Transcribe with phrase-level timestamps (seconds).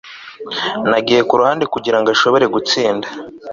[0.89, 3.07] Nagiye ku ruhande kugira ngo ashobore gutsinda